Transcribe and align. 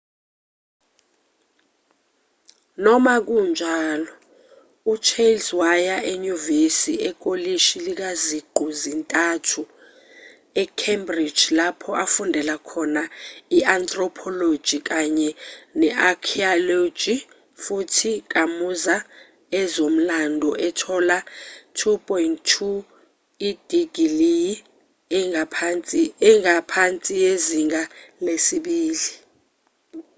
noma 2.85 3.13
kunjalo 3.27 4.11
uchales 4.93 5.45
waya 5.61 5.97
enyuvesi 6.13 6.93
ekolishi 7.09 7.77
likaziqu 7.87 8.65
zintathu 8.81 9.61
e-cambridge 10.61 11.41
lapho 11.57 11.91
afundela 12.05 12.55
khona 12.69 13.03
i-anthropology 13.57 14.77
kanye 14.89 15.29
ne-archaeology 15.79 17.15
futhi 17.63 18.11
kamuza 18.33 18.97
ezomlando 19.61 20.49
ethola 20.67 21.17
u-2:2 21.91 22.57
idigiliyi 23.49 24.53
engaphansi 26.31 27.13
yezinga 27.23 27.81
lesibili 28.25 29.11